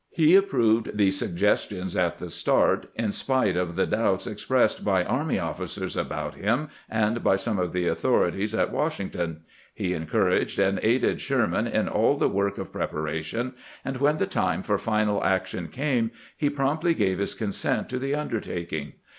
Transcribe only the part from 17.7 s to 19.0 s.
to the undertaking.